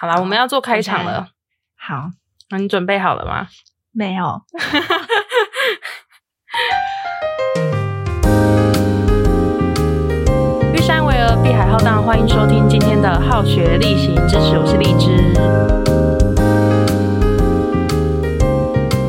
[0.00, 1.28] 好啦，我们要做开场了。
[1.76, 2.08] 好，
[2.48, 3.48] 那你准备好了吗？
[3.92, 4.40] 没有。
[10.72, 15.34] 玉山巍峨，碧海浩荡，欢迎收听今天的好学例行支持，我是荔枝。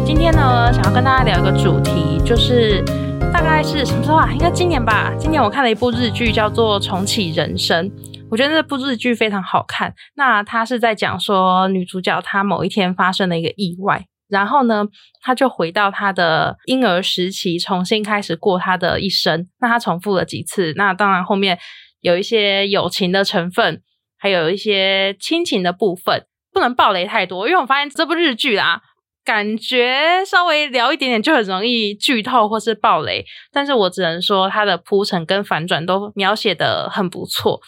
[0.05, 2.84] 今天呢，想要跟大家聊一个主题，就是
[3.32, 4.30] 大概是什么时候啊？
[4.34, 5.14] 应该今年吧。
[5.18, 7.89] 今年我看了一部日剧，叫做《重启人生》。
[8.32, 9.93] 我觉得这部日剧非常好看。
[10.16, 14.86] 那它是在讲说，女主角她某一天发生了一个意外，然后呢，
[15.21, 19.50] 她就回到她的婴儿时期，重新开始过她的一生。
[19.59, 20.73] 那她重复了几次？
[20.78, 21.59] 那当然后面
[22.00, 23.82] 有一些友情的成分，
[24.18, 28.79] 还有一些亲情的部分，不能暴雷太多，因为我发现这部日剧啊，
[29.25, 33.25] 感觉稍微聊一点点就很容易剧透或是暴雷。
[33.52, 37.59] 但是我只能说，它的铺陈跟反转都描写的很不错。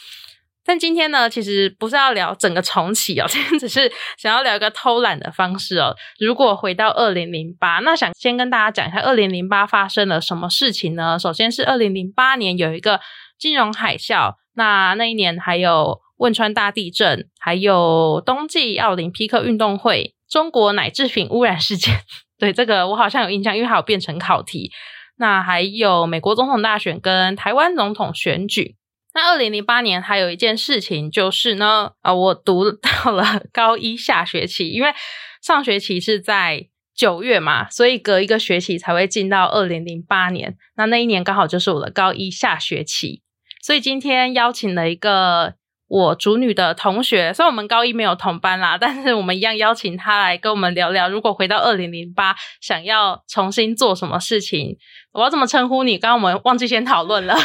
[0.65, 5.93] 但今天呢，其实不是要聊整个重启哦， 今天只是想要聊一个偷懒的方式哦。
[6.19, 11.19] 如果回到二零零八，那想先跟大家讲一下二零零八发生了什么事情呢？
[11.19, 13.01] 首先是二零零八年有一个
[13.37, 21.93] 金融海啸，那那一年还有汶川大地震，还有冬季奥林匹克运动会，中国奶制品污染事件。
[22.39, 24.71] 对这个我好像有印象，因为还有变成考题。
[25.17, 28.75] 那还有美国总统大选跟台湾总统选举。
[29.13, 34.93] 那二零零八年还有一件事情就是呢，啊，我读到了高一下学期，因为
[35.41, 40.57] 上学期是在九月嘛，所以隔一个学期才会进到二零零八年。
[40.77, 43.21] 那那一年刚好就是我的高一下学期，
[43.61, 45.55] 所以今天邀请了一个
[45.87, 54.77] 我主女的同学，虽然我们高一没有同班啦，但是我们一样邀请他来跟我们聊聊，如果回到二零零八，想要重新做什么事情，
[55.11, 55.99] 我要怎么称呼你？
[55.99, 57.35] 刚刚我们忘记先讨论了。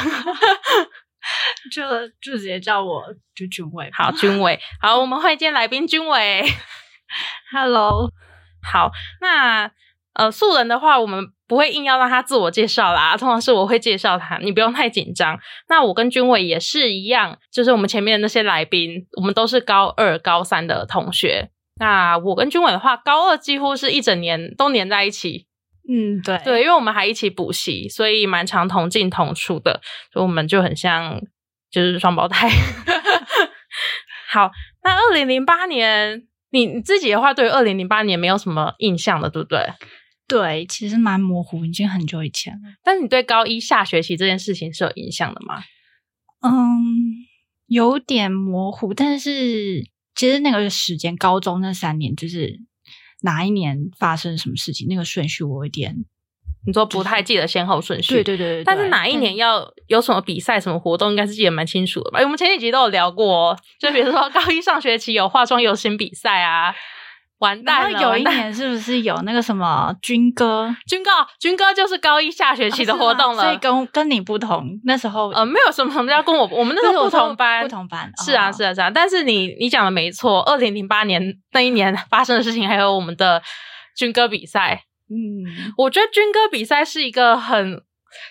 [1.72, 1.82] 就
[2.20, 3.02] 就直接叫我
[3.34, 6.44] 就君伟，好，君伟，好，我们会见来宾君伟。
[7.52, 8.10] Hello，
[8.72, 9.70] 好，那
[10.14, 15.38] 呃素人的话，我们不会硬要让他自我介绍啦，通常是我会介绍他，你不用太紧张。
[15.68, 21.50] 那我跟君伟也是一样，就是我们前面的那些来宾，我们都是高二、高三的同学。
[21.80, 25.47] 那我跟君伟的话，高二几乎是一整年都黏在一起。
[25.90, 29.80] 嗯，对对，因为我们还一起补习，所以蛮常同进同出的，
[30.12, 31.18] 所以我们就很像
[31.70, 32.46] 就是双胞胎。
[34.30, 34.50] 好，
[34.84, 39.66] 那二零零八年，你你自己的话，对二零零八年没有什么印象的，对不对？
[40.28, 42.74] 对，其实蛮模糊，已经很久以前了。
[42.84, 45.62] 但是你对高一下学期这件事情是有印象的吗？
[46.42, 46.52] 嗯，
[47.66, 52.67] 有点模糊，但是其实那个时间，高中那三年就是。
[53.22, 54.86] 哪一年发生什么事情？
[54.88, 55.94] 那个顺序我有点，
[56.66, 58.14] 你说不太记得先后顺序。
[58.14, 62.20] 对对对，但是哪一年要有什么比赛、什么活动，应该是记得蛮清楚的吧？
[62.20, 66.74] 我们前几集都有聊过，就比如说高一上学期有化妆游行比赛啊。
[67.38, 68.00] 完蛋了！
[68.02, 70.74] 有一年是不是有那个什么军歌？
[70.86, 73.44] 军歌，军歌就是高一下学期的活动了。
[73.44, 78.10] 所以跟跟你不同，那时候呃，没有什么什么叫跟我， 我们那时候不同班，不同班。
[78.24, 78.90] 是啊，是啊，是啊。
[78.90, 81.22] 但是你你讲的没错，二零零八年
[81.52, 83.40] 那一年发生的事情，还有我们的
[83.96, 84.82] 军歌比赛。
[85.08, 87.82] 嗯，我觉得军歌比赛是一个很，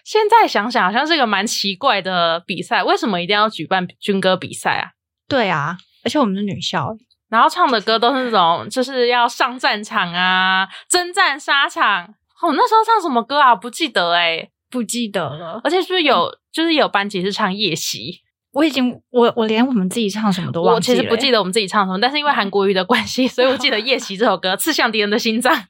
[0.03, 2.83] 现在想想好像是一个蛮奇怪的比赛。
[2.83, 4.89] 为什么一定要举办军歌比赛啊？
[5.29, 6.95] 对啊，而且我们是女校。
[7.29, 12.05] 然后唱的歌都是那种，就是要上战场啊，征战沙场。
[12.41, 13.55] 哦，那时候唱什么歌啊？
[13.55, 15.59] 不记得哎，不记得了。
[15.63, 18.21] 而且是不是有，就是有班级是唱夜袭？
[18.53, 20.97] 我已经，我我连我们自己唱什么都忘记了。
[20.97, 25.53] 我其实不记得我们自己唱什么，但是因为韩国语的关系，所以我记得《夜袭》这首歌，刺向敌人的心脏。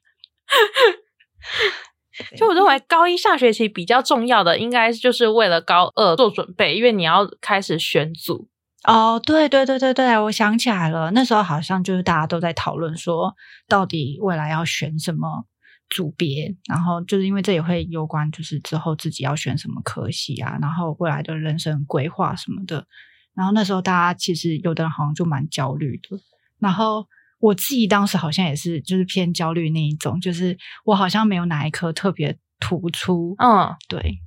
[2.37, 8.47] 就我认为，高一下学期比较重要的，应该就是为了高二做准备，因为你要开始选组。
[8.83, 13.35] 哦，对对对对对，我想起来了，那时候好像就是大家都在讨论说，
[13.67, 15.45] 到底未来要选什么
[15.89, 22.85] 组别，然后就是因为这也会有关，就是之后自己要选什么科系啊，然后未来的人生规划什么的。
[23.33, 26.17] 然后那时候大家其实有的人好像就蛮焦虑的，
[26.59, 27.05] 然后
[27.39, 33.35] 我自己当时好像也是就是偏焦虑那一种，就是我好像没有哪一科特别突出。
[33.39, 34.19] 嗯，对。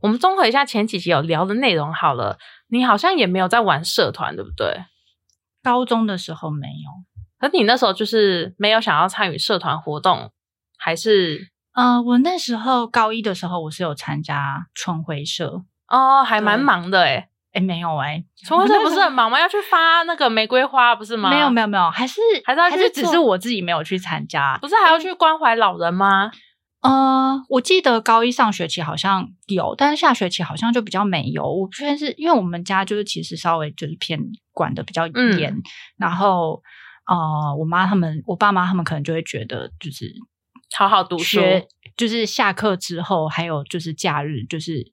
[0.00, 2.38] 我们综合一下前几集有聊的内容好了。
[2.70, 4.84] 你好像也没有在玩社团，对不对？
[5.62, 6.90] 高中的时候没有，
[7.40, 10.30] 可你那时候就是没有想要参与社团活动，
[10.78, 11.48] 还是？
[11.74, 19.38] 呃，我那时候高一的时候，我是有参加春晖社哦，还蛮忙的诶诶没有诶春晖社不是很忙吗？
[19.40, 21.30] 要去发那个玫瑰花，不是吗？
[21.30, 26.30] 没有没有没有，还是还是还是只是我自己没有去参加，不是还要去关怀老人吗？
[26.80, 31.42] 呃，我记得高一上学期好像有，但是下学期好像就比较没有。
[31.42, 34.20] 我不确定是因为我们家就是其实稍微就是偏
[34.52, 35.54] 管的比较嗯严，
[35.96, 36.62] 然后
[37.06, 40.14] 呃，我妈他们，我爸妈他们可能就会觉得就是
[40.76, 41.40] 好好读书，
[41.96, 44.92] 就是下课之后，还有就是假日，就是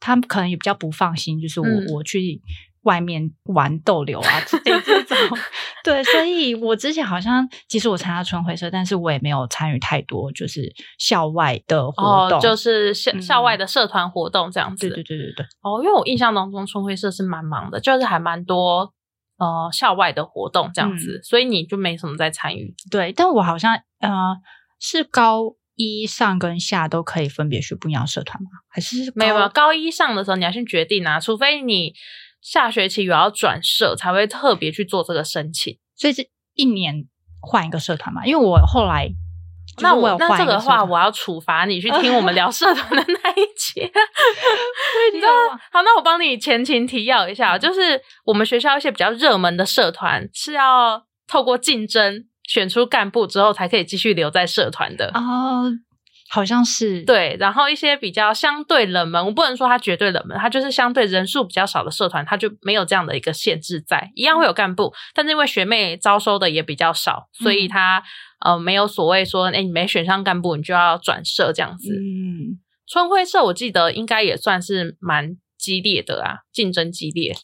[0.00, 2.42] 他们可能也比较不放心，就是我、嗯我去
[2.82, 5.38] 外面玩逗留啊之类这种。
[5.84, 12.38] 对，所以我之前好像，其实我参加春晖社，但是我也没有参与太多就是校外的活动。
[12.38, 14.88] 哦，就是校嗯校外的社团活动这样子。
[14.88, 18.92] 对对对对对，哦，因为我印象当中春晖社是蛮忙的，就是还蛮多
[19.38, 22.74] 呃校外的活动这样子，嗯所以你就没什么在参与。
[22.90, 24.36] 对，但我好像呃
[24.78, 28.50] 是高一上跟下都可以分别去不一样的社团吗？
[28.68, 31.92] 还是没有没有，高高一上的时候你要先决定啊，除非你
[32.42, 35.78] 下学期有要转社，才会特别去做这个申请。
[35.96, 37.06] 所以是一年
[37.40, 38.26] 换一个社团嘛？
[38.26, 39.08] 因为我后来
[39.80, 43.82] 那我有那这个话，我要处罚你去听我们聊社团的那一节。
[45.14, 55.10] 你知道有啊好，那我帮你前情提要一下，就是我们学校一些比较热门的社团是要透过竞争选出干部之后，才可以继续留在社团的。
[55.14, 55.70] 哦，
[56.34, 68.02] 好像是，对，然后一些比较相对冷门，我不能说它绝对冷门，它就是相对人数比较少的社团，它就没有这样的一个限制在，一样会有干部，但是因为学妹招收的也比较少，所以嗯它、
[68.46, 71.92] 呃没有所谓说，哎，你没选上干部，你就要转社这样子。
[71.92, 72.58] 嗯，
[72.88, 77.36] 春晖社我记得应该也算是蛮激烈的啊，竞争激烈。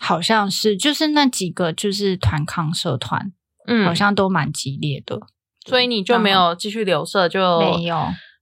[0.00, 3.32] 好像是，就是那几个就是团康社团，
[3.66, 5.20] 嗯，好像都蛮激烈的。
[5.66, 7.96] 所以你就没有继续留社，就没有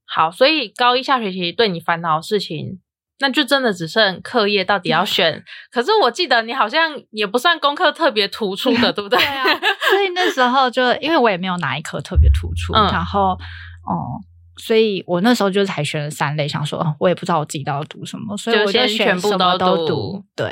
[0.05, 0.31] 好。
[0.31, 2.79] 所以高一下学期对你烦恼的事情，
[3.19, 5.43] 那就真的只剩课业到底要选。
[5.71, 9.17] 可是我记得你好像也不算功课特别突出的， 对不对？
[9.17, 9.43] 对啊，
[9.89, 14.21] 所以那时候就因为我也没有哪一科特别突出，嗯然后哦。
[14.57, 20.23] 所以我那时候就才选了三类，想说哦我也不知道我自己到底读什么，所以我就先全部选什么都读读。
[20.33, 20.47] 对，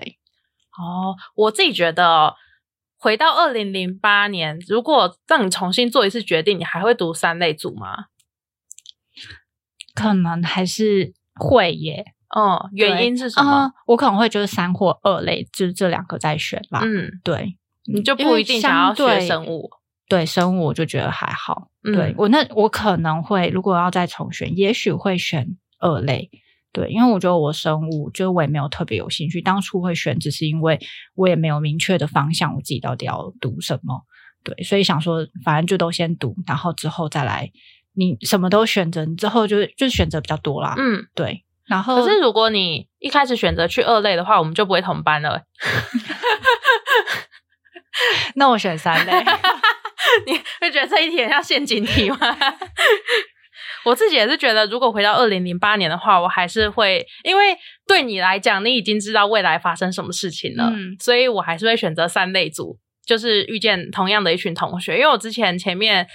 [0.77, 2.35] 哦，我自己觉得哦，
[3.03, 8.05] 回到二零零八年，如果让你重新做一次决定，你还会读三类组吗？
[9.93, 12.05] 可能还是会耶。
[12.29, 13.65] 哦，原因是什么？
[13.65, 16.79] 嗯我可能会就是三或二类，就是这两个在选吧。
[16.81, 17.57] 嗯，对，
[17.93, 19.69] 你就不一定想要学生物。
[20.07, 21.67] 对生物我就觉得还好。
[21.83, 26.31] 嗯对我那我可能会，如果要再重选，也许会选二类。
[26.73, 30.79] 对，因为我觉得我生物就是我也没有特别有兴趣，当初会选只是因为
[31.15, 34.01] 我也没有明确的方向，我自己到底要读什么。
[34.43, 37.49] 对，所以想说反正就都先读，然后之后再来，
[37.93, 40.73] 你什么都选择，你之后就就是选择比较多啦。
[40.77, 45.43] 嗯，对，然后可是如果你一开始选择去二类的话，我们就不会同班了。
[48.35, 49.13] 那我选三类。
[50.27, 52.17] 你会觉得这一题很像陷阱题吗？
[53.85, 57.55] 我自己也是觉得，如果回到二零零八年的话，我还是会，因为
[57.87, 64.97] 对你来讲，你已经知道未来发生什么事情了，嗯所以我还是会选择三类组，就是遇见同样的一群同学。
[64.97, 66.07] 因为我之前前面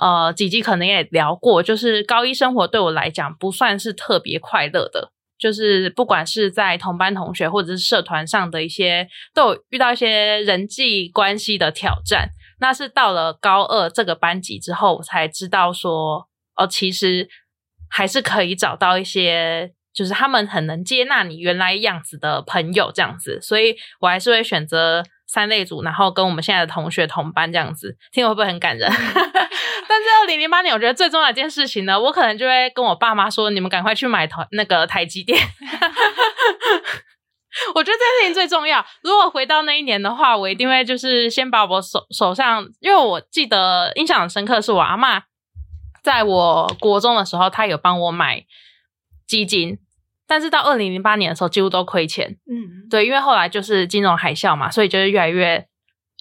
[0.00, 5.12] 呃几集可能也聊过，就是高一生活对我来讲不算是特别快乐的。
[5.38, 12.30] 就是不管是在同班同学或者是社团上的一些，都有遇到一些人际关系的挑战。
[12.58, 16.26] 那是到了高二这个班级之后，我才知道说，
[16.56, 17.28] 哦，其实
[17.88, 28.90] 还是可以找到一些，就是他们很能接纳你原来样子的朋友这样子，所以我还是会选择三类组，然后跟我们现在的同学同班这样子，听会不会很感人？
[29.88, 35.38] 但是二零零八年，我觉得最重要一件事情呢，我可能就会跟我爸妈说，你们赶快去买台那个台积电。
[37.74, 38.84] 我觉得这件事情最重要。
[39.02, 45.22] 如果回到那一年的话，我一定会就是先把我手手上，因为我记得印象很深刻，是我阿嬷
[46.06, 48.44] 在我国中的时候，他有帮我买
[49.26, 49.76] 基金，
[50.24, 52.36] 但是到二零零八年的时候，几乎都亏钱。
[52.48, 55.66] 嗯，对，因为后来就是金融海啸嘛，所以就是越来越。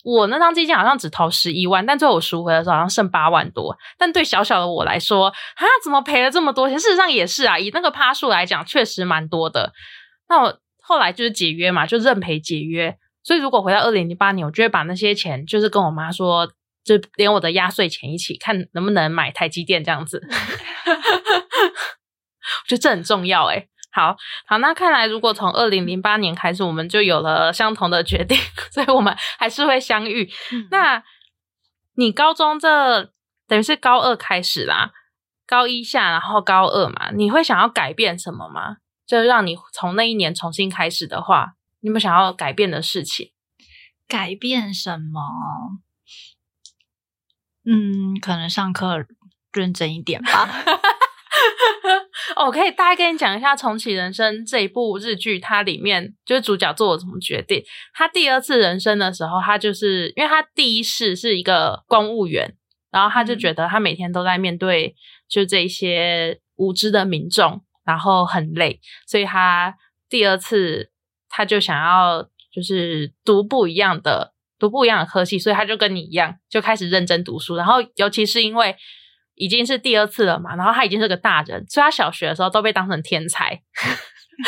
[0.03, 3.77] 我那张基金好像只投十一万，但最后我赎回的时候好像剩八万多。
[3.99, 6.79] 但对小小的我来说，啊，怎么赔了这么多钱？
[6.79, 9.71] 事实上也是啊，以那个趴数来讲，确实蛮多的。
[10.27, 12.97] 那我后来就是解约嘛，就认赔解约。
[13.23, 16.49] 所以如果回到二零零八年，我就会把那些钱，就是跟我妈说，
[16.85, 20.25] 就连我的压岁钱一起，看能不能买台积电这样子。
[22.63, 24.15] 我觉得这很重要诶、好
[24.45, 28.37] 好，那看来如果从二零零八年开始，我们就有了相同的决定，
[28.71, 30.31] 所以我们还是会相遇。
[30.51, 31.03] 嗯那
[31.95, 33.11] 你高中这
[33.47, 34.91] 等于是高二开始啦，
[35.47, 38.77] 高一下，然后高二嘛，你会想要改变什么吗？
[39.07, 43.31] 就让你从那一年重新开始的话，你有没有想要改变的事情？
[44.07, 45.79] 改变什么？
[47.65, 49.05] 嗯，可能上课
[49.53, 50.49] 认真一点吧。
[52.35, 57.63] 哦，我可以大概跟你讲一下《重启人生》这一部日剧，它里面就是主角做了什么决定。
[57.93, 62.55] 他第二次人生的时候，他就是因为他第一世是一个公务员，
[62.91, 64.95] 然后他就觉得他每天都在面对
[65.29, 69.75] 就这些无知的民众，然后很累，所以他
[70.09, 70.91] 第二次
[71.29, 74.33] 他就想要就是读不一样的
[74.65, 78.75] 读不一样的科系，所以他就跟你一样就开始认真读书，然后尤其是因为。
[79.37, 83.61] 已经是第二次了嘛，然后他已经是个大人，所以他小学的时候都被当成天才，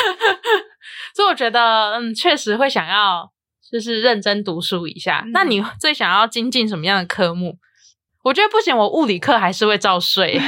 [1.14, 3.30] 所以我觉得，嗯，确实会想要
[3.70, 5.22] 就是认真读书一下。
[5.34, 7.58] 那你最想要精进什么样的科目？
[8.24, 10.40] 我觉得不行，我物理课还是会照睡。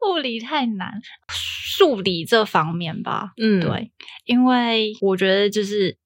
[0.08, 0.92] 物理太难，
[1.28, 3.90] 数理这方面吧，嗯，对，
[4.26, 5.98] 因为我觉得就是，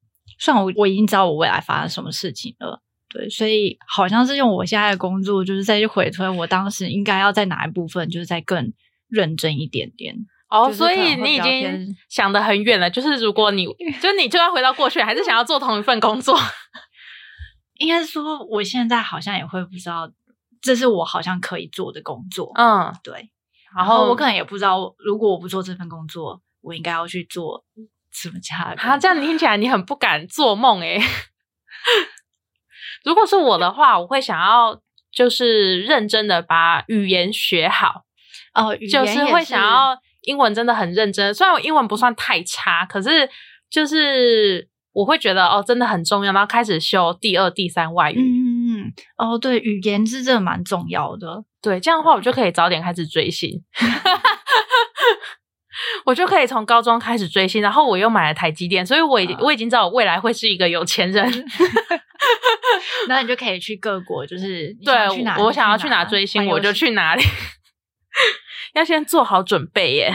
[0.43, 2.83] 算我我已经知道我未来发生什么事情了。
[3.09, 8.73] 对，所以好像是用我现在的工作，就是再去回推我当时应该要在哪一部分，就是再更
[9.09, 10.17] 认真一点点。
[10.49, 12.91] 哦，所以你已经想得很远了。
[12.91, 13.67] 就是如果你，
[14.03, 16.37] 就你就要回到过去，还是想要做同一份工作？
[17.79, 20.11] 应该说，我现在好像也会不知道，
[20.61, 22.51] 这是我好像可以做的工作。
[22.57, 23.31] 嗯，对。
[23.77, 27.65] 然后我可能也不知道，如果我不做这份工作，我应该要去做
[28.13, 28.83] 什么其他的。
[28.83, 31.01] 啊，这样听起来你很不敢做梦诶。
[33.05, 34.81] 如果是我的话，我会想要
[35.13, 38.05] 就是认真的把语言学好
[38.55, 41.35] 哦，就是会想要英文真的很认真。
[41.35, 43.29] 虽然我英文不算太差，可是
[43.69, 48.21] 就是我会觉得哦，真的很重要，然后开始修第二、第三外语。
[48.21, 51.45] 嗯，哦，对，语言是真的蛮重要的。
[51.61, 53.63] 对，这样的话我就可以早点开始追星，
[56.05, 61.31] 我就可以从高中开始追星，然后我又买了台积电，所以我已经我已经知道我未来会是一个有钱人。
[63.09, 64.95] 那你就可以去各国，就是 对
[65.39, 67.23] 我想要去哪追星，我就去哪里。
[68.75, 70.13] 要先做好准备耶。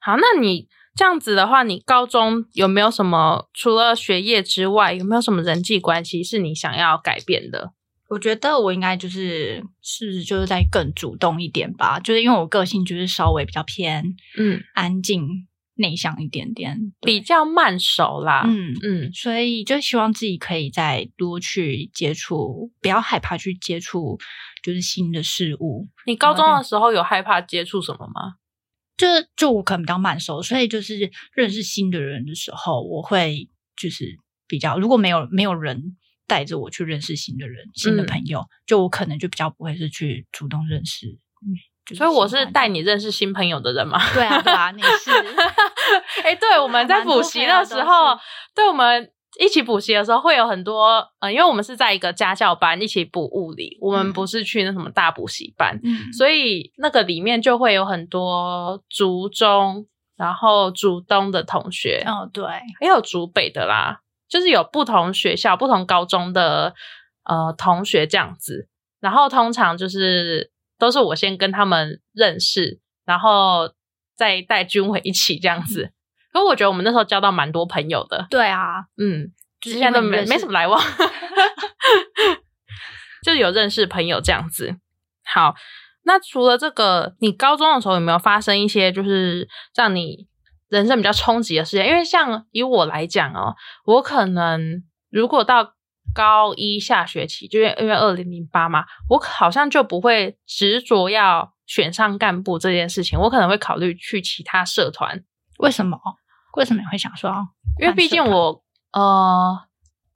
[0.00, 0.66] 好，那你
[0.96, 7.72] 这样子的话，你高中有没有什么除了学业之外，有没有什么人际关系是你想要改变的？
[8.10, 14.04] 我觉得我应该就是是就是在更主动一点吧，就是因为我个性就是稍微比较偏
[14.36, 15.46] 嗯安静。
[15.76, 18.44] 内向一点点，比较慢熟啦。
[18.46, 24.18] 嗯嗯，所以就希望自己可以再多去接触，不要害怕去接触，
[24.62, 25.88] 就是新的事物。
[26.04, 28.34] 你高中的时候有害怕接触什么吗？
[28.98, 35.96] 就就我可能比较慢熟，所以就是认识新的人的时候，我会就是比较，如果没有没有人
[36.30, 41.18] 带着我去认识新的人、新的朋友，就我可能就比较不会是去主动认识。
[41.96, 43.98] 所以我是带你认识新朋友的人嘛？
[44.14, 45.10] 对啊，对啊，你是。
[46.22, 48.16] 哎，对，我们在补习的时候，
[48.54, 49.10] 对我们
[49.40, 55.80] 一起补习的时候，会有很多，呃，因为我们是在一个家教班一起补物理，我们不是去那什么大补习班，
[56.16, 62.44] 所以那个里面就会有很多竹中，然后竹东的同学，哦，对，
[62.80, 66.74] 也有竹北的啦，就是有不同学校、不同高中的
[67.24, 68.68] 呃同学这样子，
[69.00, 73.74] 然后通常就是都是我先跟他们认识，然后。
[74.16, 75.92] 再带军委一起这样子，
[76.30, 78.26] 可我觉得我们那时候交到蛮多朋友的。
[78.28, 79.32] 对啊，嗯，
[79.62, 80.78] 之前都没没什么来往，
[83.24, 84.76] 就是有认识朋友这样子。
[85.24, 85.54] 好，
[86.04, 90.26] 那除了这个，你高中的时候有没有发生一些就是让你
[90.70, 91.86] 人生比较冲击的事情？
[91.86, 95.74] 因为像以我来讲哦，我可能如果到
[96.14, 101.52] 高一下学期，就因为因为二零零八嘛，我好像就不会执着要。
[101.70, 105.22] 选上干部这件事情，我可能会考虑去其他社团。
[105.58, 105.96] 为什么？
[106.56, 107.32] 为什么你会想说？
[107.80, 108.60] 因为毕竟我
[108.92, 109.56] 呃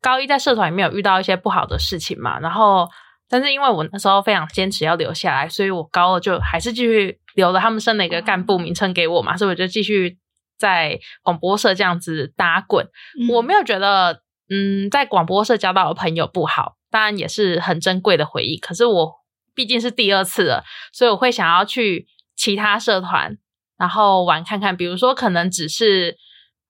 [0.00, 2.40] 高一在社团里面有遇到一些不好的事情嘛。
[2.40, 2.88] 然后，
[3.28, 10.18] 但是因为我那时候非常坚持要留下来，所以我高二就还是继续留了他们升了一个干部名称给我嘛，所以我就继续
[10.58, 12.86] 在广播社这样子打滚。
[13.30, 18.56] 我没有觉得嗯在广播社交到的朋友不好，当然也是很珍贵的回忆。
[18.58, 19.24] 可是我。
[19.56, 23.38] 毕竟是第二次了，所以我会想要去其他社团，
[23.78, 24.76] 然后玩看看。
[24.76, 26.16] 比如说，可能只是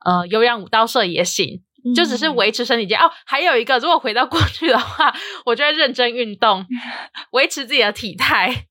[0.05, 1.62] 呃有氧舞蹈社也行，
[1.97, 3.11] 就只是维持身体健哦。
[3.25, 5.14] 还有一个，如果回到过去的话，
[5.47, 6.67] 我就会认真运动，
[7.33, 8.67] 维持自己的体态。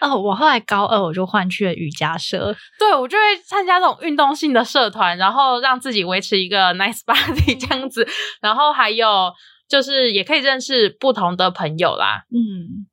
[0.00, 8.06] 哦，我后来高二我就换去了瑜伽社， 对我就会参加这种运动性的社团，然后让自己维持一个 nice body 这样子。
[8.40, 9.32] 然后还有
[9.68, 12.24] 就是也可以认识不同的朋友啦。
[12.34, 12.86] 嗯。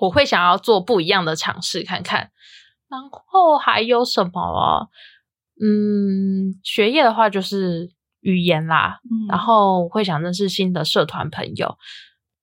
[0.00, 2.30] 我会想要做不一样的尝试看看，
[2.88, 4.88] 然后还有什么？
[5.60, 11.76] 嗯，学业的话就是语言啦，然后我会想认识新的社团朋友。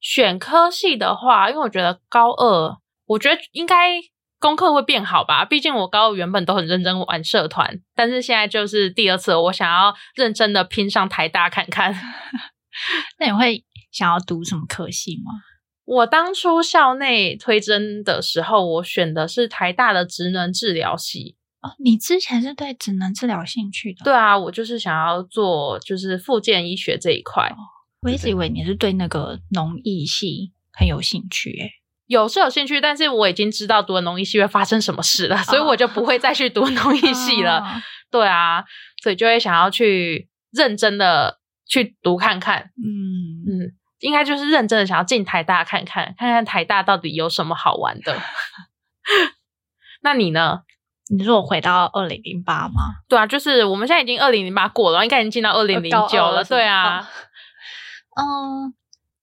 [0.02, 3.94] 选科系的话，因为我觉得高二，我觉得应该
[4.40, 5.46] 功课会变好吧？
[5.46, 11.96] 毕竟我高二原本都很认真玩社团，但是现在就是第二次，我想要认真的拼上台大看看。
[13.20, 15.32] 那你会想要读什么科系吗？
[15.86, 21.38] 我当初校内推甄的时候，我选的是台大的职能治疗系。
[21.62, 24.04] 哦，你之前是对职能治疗兴趣的？
[24.04, 27.52] 对啊，我就是想要做就是复健医学这一块。
[28.02, 31.72] 我一直以为你是对那个农艺系很有兴趣，诶
[32.08, 37.64] 有是有兴趣，但是我已经知道读了农艺系会发生什么事了，所以我就不会再去读农艺系了。
[38.12, 38.64] 对啊，
[39.02, 42.70] 所以就会想要去认真的去读看看。
[42.78, 48.22] 嗯嗯，应该就是认真的想要进台大看看，看看台大到底有什么好玩的。
[50.02, 50.60] 那你呢？
[51.16, 52.96] 你说我回到二零零八吗？
[53.08, 56.44] 对啊，就是我们现在已经二零零八过了，应该已经进到二零零九了。
[56.44, 57.08] 对啊。
[58.18, 58.74] 嗯，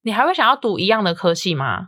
[0.03, 1.87] 你还会想要读一样的科系吗？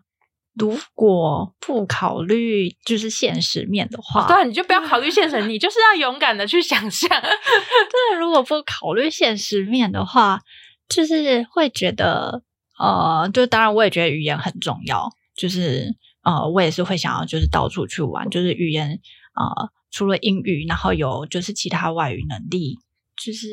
[0.57, 7.09] 如果不考虑就是现实面的话，对，你就不要考虑现实，你就是要勇敢的去想象。
[7.21, 10.39] 对，如果不考虑现实面的话，
[10.87, 12.41] 就是会觉得，
[12.79, 15.93] 呃，就当然我也觉得语言很重要，就是
[16.23, 18.99] 呃，我也是会想要就是到处去玩，就是语言
[19.35, 22.77] 呃，除了英语，然后有就是其他外语能力，
[23.21, 23.47] 就是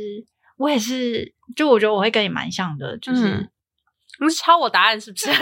[0.56, 3.50] 我也是，就我觉得我会跟你蛮像的，就是
[4.20, 5.28] 你是抄我答案是不是？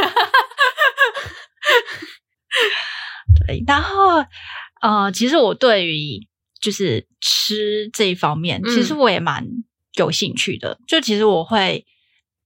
[3.46, 4.24] 对，然后
[4.82, 6.26] 呃，其实我对于
[6.60, 9.46] 就是吃这一方面，其实我也蛮
[9.96, 10.78] 有兴趣的。
[10.86, 11.86] 就其实我会，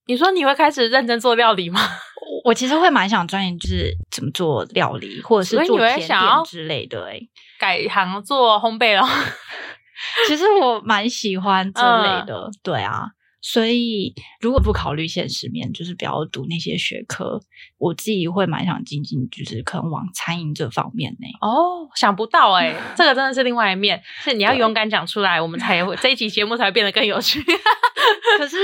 [0.06, 1.80] 你说你会开始认真做料理吗？
[2.44, 7.06] 我其实会蛮想钻研，就是怎么做料理，或者是做甜点之类的。
[7.06, 7.18] 哎，
[7.58, 9.06] 改行做烘焙了。
[10.28, 13.06] 其实我蛮喜欢这类的，对啊。
[13.46, 17.38] 所以，如果不考虑现实面，就是不要读那些学科，
[17.76, 21.26] 我自己会蛮想进进，就是可能往餐饮这方面呢。
[21.42, 27.42] 哦，想不到哎， 这个真的是另外一面，是你要勇敢讲出来，我们才会这一期节目才会变得更有趣。
[28.38, 28.56] 可是，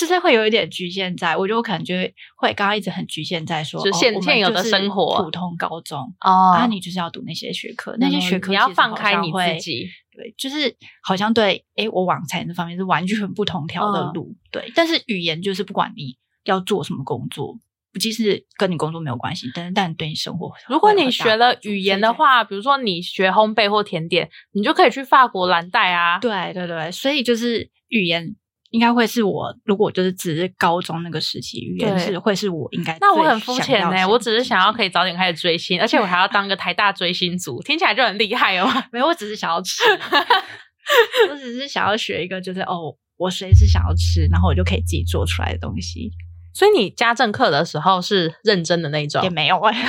[0.00, 9.86] 就是会有一点局限在，我觉得我可能就会会刚刚一直很局限在说，现现有的生活，普通高中哦，那你就是要读那些学科，那些学科你要放开你自己。
[10.12, 14.34] 对，就是好像对，哎，我往财这方面是完全不同条的路。
[14.50, 17.54] 对，但是语言就是不管你要做什么工作，
[17.92, 26.18] 不即使跟你工作没有关系，但是但对你生活，如果你学了语言的话，比如说你学烘焙或甜点，你就可以去法国蓝带啊。
[26.18, 28.34] 对对对，所以就是语言。
[28.70, 32.96] 应该会是我，如果就是只是高中那个时期，语言是会是我应该。
[33.00, 38.68] 那我很肤浅呢，我只是想要可以早点开始追星，而且我还要当个台大追星族，听起来就很厉害哦。
[38.92, 39.82] 没有，我只是想要吃，
[41.30, 46.10] 我只是想要学一个，就是哦，我随时想要吃，然后我就可以自己做出来的东西。
[46.54, 49.22] 所以你家政课的时候是认真的那种？
[49.22, 49.84] 也没有哎，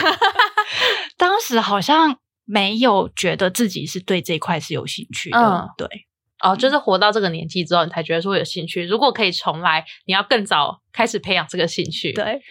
[1.17, 5.87] 当时好像没有觉得自己是对这块是有兴趣的，对。
[6.41, 8.85] 哦，就是活到这个年纪之后，你才觉得说有兴趣。
[8.85, 12.11] 如果可以重来，你要更早开始培养这个兴趣。
[12.13, 12.41] 对，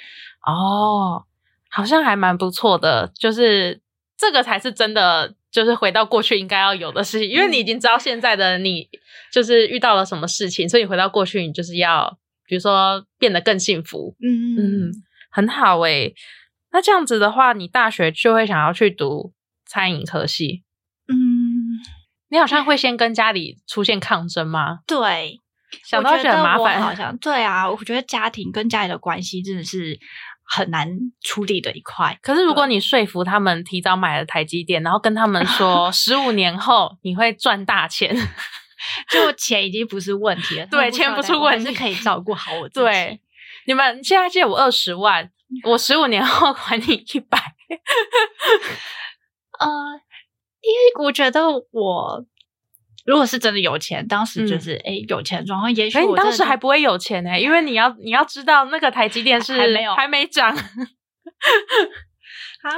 [0.47, 1.25] 哦，
[1.71, 3.11] 好像还蛮不错的。
[3.19, 3.81] 就是
[4.17, 7.29] 这个才是真的，就是回到过去应该要有的事情。
[7.29, 8.89] 因为你已经知道现在的你，
[9.33, 14.15] 就是遇到了什么事情，所以回到过去，你就是要，比如说变得更幸福。
[14.23, 14.93] 嗯嗯，
[15.31, 16.15] 很好诶。
[16.73, 19.33] 那这样子的话，你大学就会想要去读
[19.67, 20.63] 餐饮科系。
[22.31, 24.79] 你好像会先跟家里出现抗争吗？
[24.87, 25.41] 对，
[25.85, 27.69] 想到觉得麻烦，好像对啊。
[27.69, 29.99] 我觉得家庭跟家里的关系真的是
[30.45, 30.89] 很难
[31.23, 32.19] 处理的一块。
[32.23, 38.17] 可是如果你说服他们提早买了台积电，然后跟他们说 十五年后你会赚大钱，
[39.11, 40.67] 就钱已经不是问题了。
[40.67, 42.87] 对，钱不是问题，是可以照顾好我自己。
[42.87, 43.21] 对，
[43.67, 45.31] 你们现在借我二十万，
[45.65, 47.39] 我十五年后还你一百。
[49.59, 50.01] 呃。
[50.63, 52.27] 因为我觉得我
[53.07, 60.63] 如果是真的有钱，当时就是哎有钱状况，也许我当时还不会有钱呢，因为你要你要知道那个台积电是还没有还没涨啊。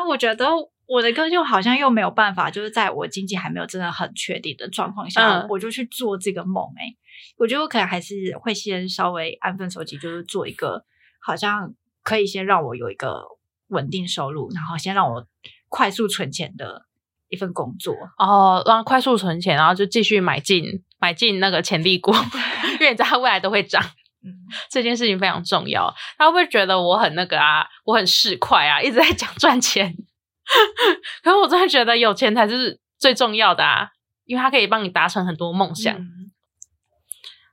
[0.08, 0.48] 我觉得
[0.86, 6.64] 我的歌就好像又没有办法，就是在我经济还没有真的很确定的状况下，我就去做这个梦。
[6.76, 6.94] 哎，
[7.36, 10.84] 我觉得我可能还是会先稍微安分守己，就是做一个
[11.20, 13.24] 好像可以先让我有一个
[13.68, 15.26] 稳定收入，然后先让我
[15.68, 16.86] 快速存钱的。
[17.32, 20.64] 一份工作哦，让快速存钱，然后就继续买进
[21.00, 22.12] 买进那个潜力股，
[22.78, 23.82] 因为你知道它未来都会涨。
[24.24, 24.30] 嗯，
[24.70, 25.92] 这件事情非常重要。
[26.16, 27.66] 他会不会觉得我很那个啊？
[27.84, 29.92] 我很市侩啊，一直在讲赚钱。
[31.24, 33.88] 可是我真的觉得有钱才是最重要的啊，
[34.24, 35.92] 因为它可以帮你达成很多梦想。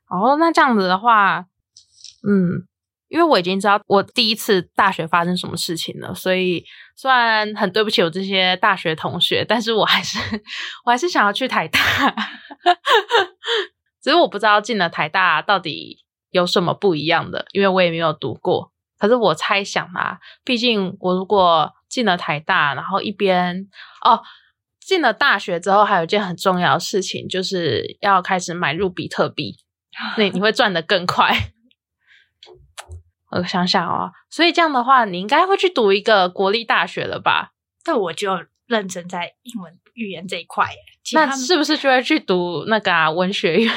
[0.09, 1.45] 哦，那这样子的话，
[2.27, 2.67] 嗯，
[3.07, 6.63] 因为我已经知道我第一次大学发生什么事情了，所以
[7.01, 10.19] 虽然很对不起我这些大学同学，但是我还是
[10.83, 11.79] 我还是想要去台大。
[14.03, 18.73] 只是我不知道进了台大到底有什么不一样的，因为我也没有读过。
[18.97, 23.69] 可是我猜想啊，毕竟我如果进了台大，然后一边
[24.03, 24.21] 哦
[24.85, 29.55] 进了大学之后，还有一件很重要的事情，就是要开始买入比特币，
[30.17, 31.53] 那你会赚得更快。
[33.31, 37.51] 我想想哦，所以这样的话，你应该会去读一个国立大学了吧？
[37.85, 38.33] 那我就
[38.65, 40.67] 认真在英文语言这一块。
[41.13, 43.73] 那是不是就会去读那个啊文学院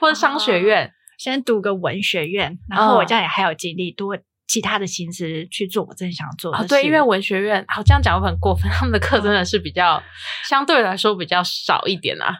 [0.00, 0.92] 或者商学院？
[1.18, 6.66] 先读个文学院，然后我这样也还有精力多其他的心思去做我真的想做的。
[6.66, 10.02] 对，因为文学院，好这样讲会很过分，他们的课真的是比较
[10.48, 12.38] 相对来说比较少一点啊，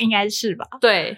[0.00, 0.66] 应该是吧？
[0.80, 1.16] 对，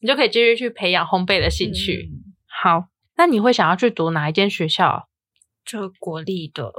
[0.00, 2.10] 你就可以继续去培养烘焙的兴趣。
[2.46, 2.91] 好。
[3.22, 5.06] 那你会想要去读哪一间学校？
[5.64, 6.72] 就国立的，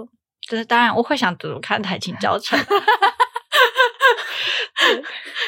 [0.46, 2.60] 就是当然我会想读看台情教程，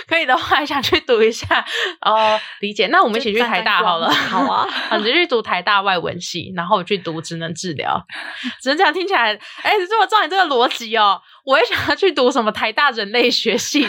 [0.07, 1.65] 可以的话想去读一下
[1.99, 2.39] 哦。
[2.61, 4.07] 理解，那我们一起去台大好了。
[4.09, 8.01] 好啊，你就去读台大外文系，然后我去读职能治疗。
[8.63, 13.85] 只能这样听起来，哎，如果照你这个逻辑哦，我也想要去读什么台大人类学系。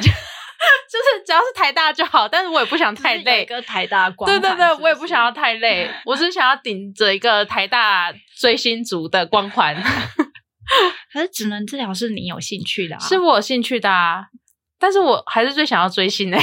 [0.91, 3.43] 就是只要是台大就好，但是我也不想太累。
[3.43, 5.91] 一个台大光，对对对，我也不想要太累。
[6.07, 9.75] 我只想要顶着一个台大追星族的光环。
[11.13, 14.27] 可是只能治疗是你有兴趣的，是我有兴趣的啊。
[14.79, 16.39] 但是我还是最想要追星诶。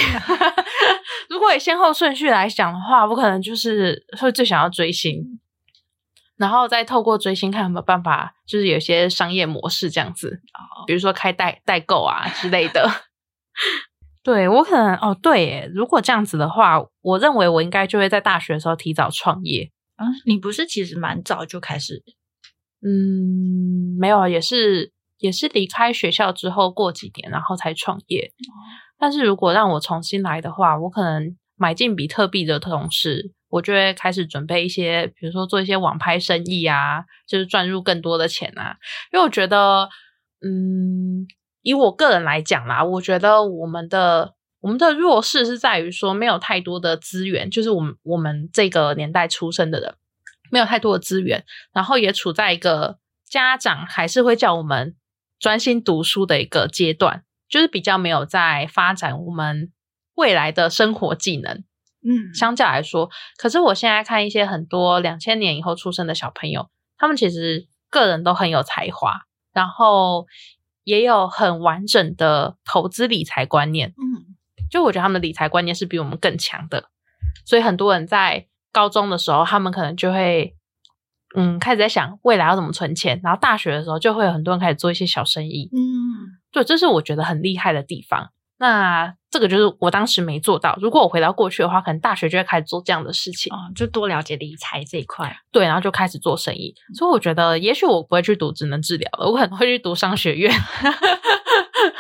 [1.30, 5.40] 如果以先后顺序来讲的话，我可能就是会最想要追星，
[6.38, 10.42] 然后再透过追星看有没有办法，就是有些商业模式这样子，
[10.88, 12.90] 比如说开代代购啊之类的。
[14.24, 19.70] 对我可能哦，对，如果这样子的话，我认为我应该就会在大学的时候提早创业。
[19.98, 22.02] 啊，你不是其实蛮早就开始？
[22.82, 28.32] 嗯，没有，也是也是离开学校之后过几年，然后才创业。
[28.98, 38.78] 但是如果让我重新来的话，我可能买进比特币的同时，我就会开始准备一些，比如说做一些网拍生意啊，就是赚入更多的钱啊。
[39.12, 39.90] 因为我觉得，
[40.42, 41.28] 嗯。
[41.64, 49.96] 以我个人来讲啦，我觉得我们的我们的弱势是在于说没有太多的资源，就是我们我们这个年代出生的人
[50.52, 54.96] 没有太多的资源，然后也处在一个家长还是会叫我们
[55.40, 59.72] 专心读书的一个阶段，就是比较没有在发展我们
[60.16, 61.64] 未来的生活技能。
[62.06, 69.22] 嗯，相较来说，可是我现在看一些很多两千年以后出生的小朋友，他们其实个人都很有才华，
[69.54, 70.28] 然后。
[70.84, 74.36] 也有很完整的投资理财观念，嗯，
[74.70, 76.90] 就我觉得他们的理财观念是比我们更强的，
[77.46, 80.56] 所以很多人在高中的时候，他们可能就会，
[81.36, 88.32] 嗯，开始在想未来要怎么存钱，然后大学的时候就会有很多人开始做一些小生意，嗯，对，这是我觉得很厉害的地方。
[88.64, 90.78] 那这个就是我当时没做到。
[90.82, 95.36] 如果我回到过去的话，可能大学就会开始做这样的事情，就多了解理财这一块。
[95.52, 96.74] 对，然后就开始做生意。
[96.96, 100.50] 所以我觉得，也许我不会去读职能治疗了，我可能会去读商学院。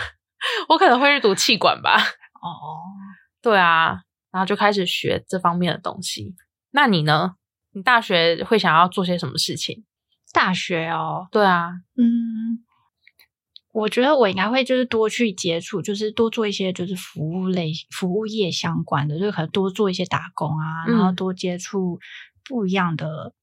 [0.69, 1.97] 我可能会去读气管吧。
[1.97, 2.79] 哦，
[3.43, 3.97] 对啊，
[4.31, 6.33] 然后就开始学这方面的东西。
[6.71, 7.31] 那你呢？
[7.73, 9.83] 你大学会想要做些什么事情？
[10.31, 12.63] 大学哦，对啊，嗯。
[13.73, 21.99] 我觉得我应该会就是多去接触，就是多做一些就是服务类、服务业相关的，就可能多做一些打工啊，然后多接触
[22.47, 23.33] 不一样的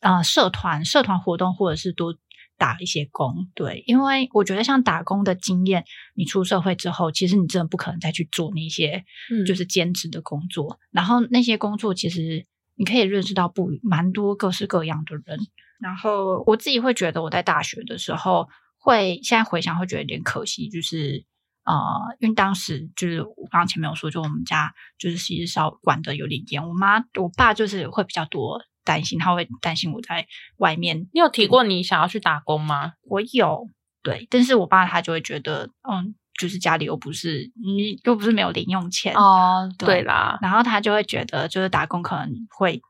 [0.00, 2.16] 啊社团、社团活动，或者是多
[2.58, 3.48] 打一些工。
[3.54, 5.84] 对，因为我觉得像打工的经验，
[6.16, 9.04] 你出社会之后，其实你真的不可能再去做那些
[9.46, 10.80] 就是兼职的工作。
[10.90, 15.38] 然后那些工作其实你可以认识到不蛮多各式各样的人。
[15.80, 18.48] 然后我自己会觉得我在大学的时候。
[18.84, 21.24] 会现在回想会觉得有点可惜，就是
[21.64, 21.74] 呃，
[22.20, 30.26] 因为当时就是我刚刚前面有说，就我们家就是其实稍管的有点严，我妈我爸就是会比较多担心，他会担心我在
[30.58, 31.08] 外面。
[31.14, 32.92] 你有提过你想要去打工吗？
[33.08, 33.70] 我有，
[34.02, 42.82] 对，但是我爸他就会觉得，嗯，就是家里又不是你又不是没有零用钱哦，对啦，然后他就会觉得就是打工可能会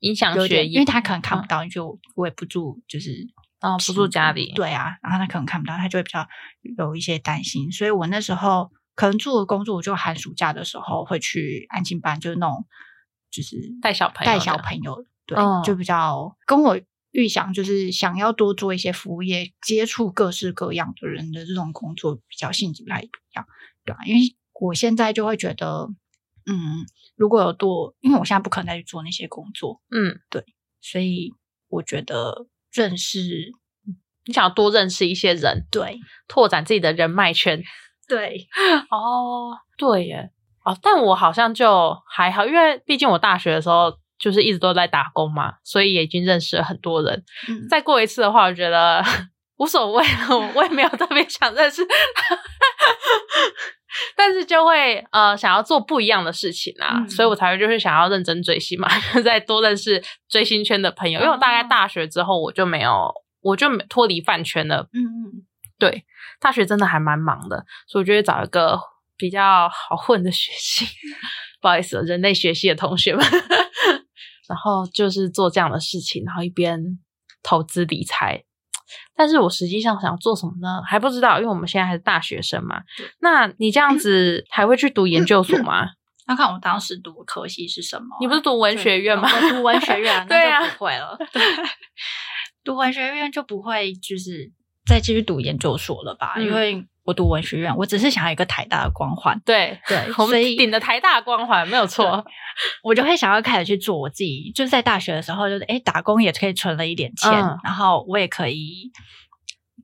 [0.00, 3.26] 影响学业，因为他可能看不到，就我也不住，就是。
[3.60, 6.26] 哦，不住家里，对啊，然后他可能看不到，他就会比较
[6.78, 7.70] 有一些担心。
[7.70, 12.64] 所以我那时候可能做的工作，我就寒暑假的时候会去安静班，就是那种
[13.30, 23.44] 就是带小朋友带小朋友，对，就比较跟我预想就是想要多做一些服务业，接触各式各样的人的这种工作比较性质不太一样，
[23.84, 24.00] 对吧？
[24.06, 24.20] 因为
[24.60, 25.88] 我现在就会觉得，
[26.46, 30.44] 嗯，如果有多，因为我现在不可能再去做那些工作，嗯，对。
[30.80, 31.34] 所以
[31.68, 33.20] 我觉得认识
[34.26, 37.62] 你想要多认识一些人，对拓展自己的人脉圈。
[38.06, 38.46] 对，
[38.90, 40.30] 哦，对耶，
[40.64, 47.24] 哦，但我好像就还好，因为毕竟我大学的时候就是一直都在打工嘛，所以也已经认识了很多人。
[47.48, 49.02] 嗯再过一次的话，我觉得
[49.58, 51.82] 无所谓了，我我也没有特别想认识，
[54.16, 61.66] 但是就会呃想要做不一样的事情啊，嗯所以我才会就是想要认真追星嘛， 就再多认识追星圈的朋友，因为我大概哦。
[61.68, 65.46] 大学之后我就没有，我就没脱离饭圈了，嗯嗯，
[65.78, 66.04] 对，
[66.40, 68.78] 大学真的还蛮忙的，所以我就会找一个
[69.16, 70.86] 比较好混的学系，
[71.60, 73.24] 不好意思，人类学系的同学们，
[74.48, 76.98] 然后就是做这样的事情，然后一边
[77.42, 78.44] 投资理财。
[79.16, 80.80] 但是我实际上想做什么呢？
[80.86, 82.80] 还不知道，因为我们现在还是大学生嘛。
[83.20, 85.86] 那你这样子还会去读研究所吗？
[86.28, 88.06] 要看我当时读的科系是什么。
[88.20, 89.28] 你不是读文学院吗？
[89.32, 91.16] 我读文学院， 那就不会了。
[91.32, 91.42] 对，
[92.62, 94.52] 读文学院就不会就是
[94.86, 96.34] 再继续读研究所了吧？
[96.36, 102.24] 嗯因为我读文学院，我只是想要一个台大的光环，对 对我们所以顶着台大光环没有错。
[102.82, 104.52] 我就会想要开始去做我自己。
[104.54, 108.90] 就是在大学的时候，就是哎，打工也可以存了一点钱，嗯然后我也可以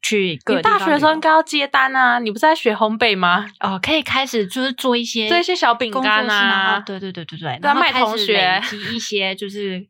[0.02, 3.46] 去各你大学的时候旅游应该要接单啊，你不是在学烘焙吗？
[3.61, 9.87] 哦，可以开始就是做一些做一些小饼干室然啊后对对对对对，对啊卖同学累 积一些就是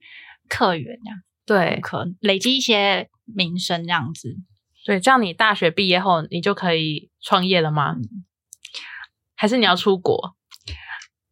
[0.49, 4.37] 客源这样，对可累积一些名声这样子。
[4.87, 7.97] 对，这样你大学毕业后，你就可以创业了吗？
[7.99, 8.25] 嗯
[9.35, 10.35] 还是你要出国？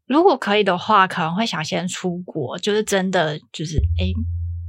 [0.06, 4.12] 如果可以的话，可能会想先出国，就是真的就是诶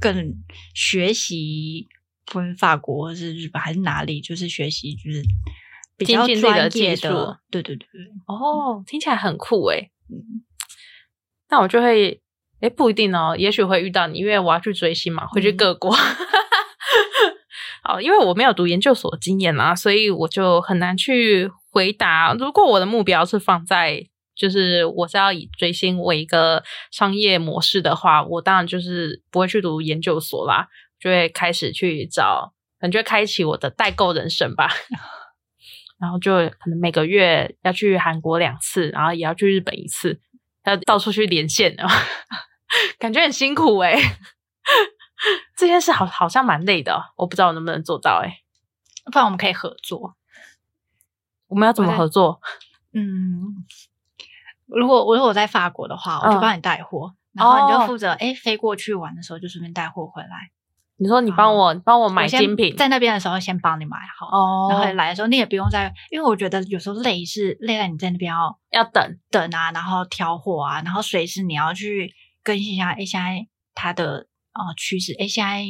[0.00, 0.32] 更
[0.72, 1.86] 学习，
[2.24, 5.22] 不是法国或是日本还是哪里，就是学习就是
[5.98, 9.90] 比较精进自己的专业技术的，对对对对，哦，听起来很酷诶。
[10.08, 10.42] 嗯
[11.50, 12.22] 那我就会，
[12.60, 15.94] 诶，不一定哦，也许会遇到你，因为我要去追星嘛，会去嗯各国。
[17.86, 22.34] 好，因为我没有读研究所的经验啊，所以我就很难去回答。
[22.36, 30.66] 如果我的目标是放在，就是我是要以追星为一个商业模式的话，我当然就是不会去读研究所啦，
[30.98, 34.68] 就会开始去找，可能就会开启我的代购人生吧。
[36.00, 40.20] 然后就可能每个月要去韩国两次，然后也要去日本一次，
[40.64, 41.86] 要到处去连线的，
[42.98, 43.96] 感觉很辛苦诶、
[45.56, 48.42] 这件事好好像蛮累的哦，我不知道我能不能做到诶、
[49.10, 50.14] 不然我们可以合作。
[51.48, 52.40] 我们要怎么合作？
[52.92, 53.64] 嗯，
[54.66, 60.50] 如果如果我在法国的话，我就嗯帮你带货，然后你哦就负责哎飞过去玩的时候就顺便带货回来，
[60.96, 64.26] 你说你帮我，你帮我买精品，在那边的时候先帮你买好。
[64.26, 74.26] 哦，然后来的时候，你也不用再，因为我觉得有时候累是累在你在那边要要等，等啊，然后挑货啊，然后随时你要去更新一下，哎，现在它的
[74.58, 75.64] 呃趋势，哎，现在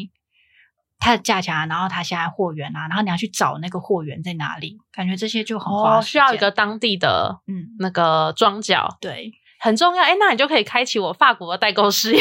[0.98, 10.02] 它的价钱啊，然后它现在货源啊，然后你要去找那个货源在哪里，感觉这些就很花哦，需要一个当地的嗯，那个庄脚，对很重要。
[10.02, 12.20] 哎，那你就可以开启我法国的代购事业，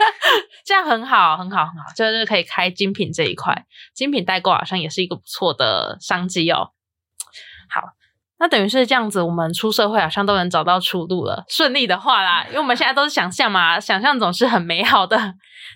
[0.64, 6.72] 这样很好，很好，很好，就是可以开精品这一块，精品代购好像也是一个不错的商机哦。
[7.68, 7.80] 好，
[8.42, 11.44] 那等于是这样子，我们出社会好像都能找到出路了。
[11.48, 15.16] 顺利的话啦，因为我们现在都是想象嘛，想象总是很美好的。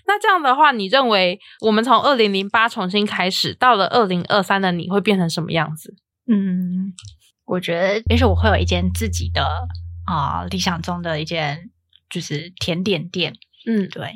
[0.05, 5.95] 那这样的话，你认为我们从二零零八重新开始，到了二零二三的你会变成什么样子？
[6.29, 6.91] 嗯，
[7.45, 9.47] 我觉得也许我会有一间自己的
[10.05, 11.69] 啊、理想中的一间
[12.09, 13.33] 就是甜点店，
[13.65, 14.11] 嗯，对，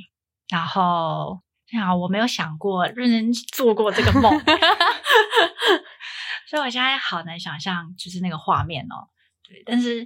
[0.49, 1.39] 然后
[1.81, 4.29] 啊，我没有想过认真做过这个梦
[6.51, 9.07] 所以我现在好难想象就是那个画面哦。
[9.41, 10.05] 对，但是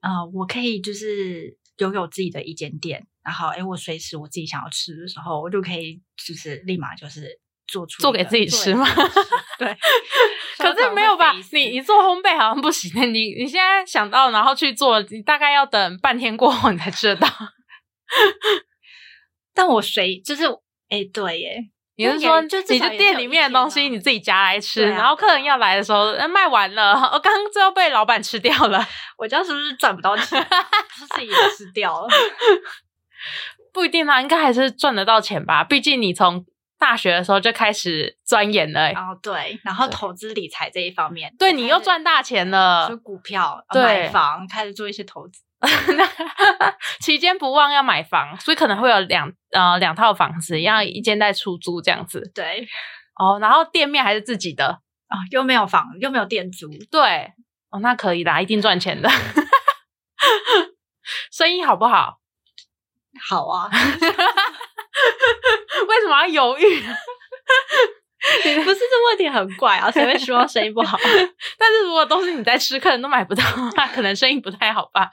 [0.00, 9.76] 啊、呃我可以就是拥有自己的一间店，然后哎，我随时我自己想要吃的时候，我就可以就是立马就是做出做给自己吃吗做给自己吃对，
[10.56, 11.34] 可是没有吧？
[11.52, 17.28] 你你做烘焙好像不行，你你现在想到然后去做，你大概要等半天过后你才吃得到。
[19.52, 20.44] 但我随就是
[20.88, 28.86] 哎，对耶，你是说，就至你少也是有一就店里面的东西啊你自己夹来吃，啊然后客人要来的时候那卖完了，我刚刚最后被老板吃掉了。
[29.16, 30.46] 我这样是不是赚不到钱？
[30.94, 32.08] 自己也吃掉了。
[33.72, 35.64] 不一定啊，应该还是赚得到钱吧？
[35.64, 36.44] 毕竟你从
[36.78, 45.40] 大学的时候就开始钻研了、欸，哦，对，然后投资理财这一方面，对你又赚大钱了就，股票、买房，开始做一些投资。
[47.00, 52.30] 期间不忘要买房，所以可能会有两呃两套房子，要一间在出租这样子。
[52.34, 52.66] 对，
[53.18, 54.66] 哦，然后店面还是自己的，
[55.08, 57.32] 啊、又没有房，又没有店租，对，
[57.70, 59.08] 哦，那可以啦，一定赚钱的。
[61.30, 62.18] 生意好不好？
[63.28, 63.70] 好啊，
[65.88, 66.82] 为什么要犹豫？
[68.64, 70.98] 不是这问题很怪啊，谁会希望生意不好？
[71.58, 73.44] 但是如果都是你在吃，客人都买不到
[73.76, 75.08] 那，可能生意不太好吧？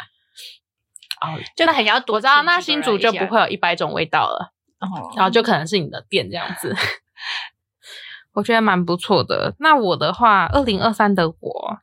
[1.23, 2.17] 哦，就很要多。
[2.17, 6.75] 我知道，那新竹就不会有一百种味道了，哦，然后就可能是你的店这样子。
[8.33, 9.55] 我觉得蛮不错的。
[9.59, 11.77] 那我的话，二零二三的我，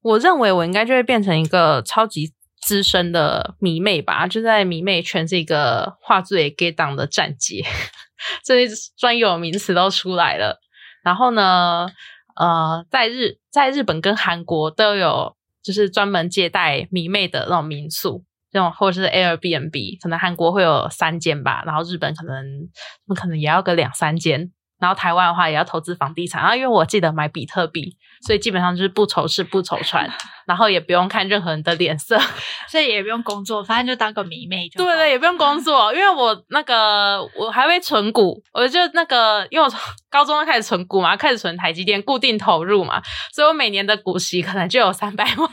[0.00, 7.64] 我认为我应该就会变成一个超级资深的迷妹吧，就在迷妹圈是一个画最 gay 档的站姐。
[8.44, 10.60] 这些专有名词都出来了，
[11.02, 11.88] 然后呢，
[12.36, 22.68] 呃，在日在日本跟韩国都有，就是专门接待迷妹的那种民宿，这种或者是 Airbnb，可能韩国会有三间吧，然后日本可能
[23.14, 24.50] 可能也要个两三间。
[24.82, 30.10] 然后台湾的话也要投资房地产，然后因为我记得买比特币，所以基本上就是不愁吃不愁穿，
[30.44, 32.18] 然后也不用看任何人的脸色，
[32.68, 34.84] 所以也不用工作，反正就当个迷妹就。
[34.84, 39.78] 对对，也不用工作，因为我那个我还会存股，我就那个因为我从
[40.10, 43.00] 高中就开始存股嘛，开始存台积电固定投入嘛，
[43.32, 45.36] 所以我每年的股息可能就有三百万，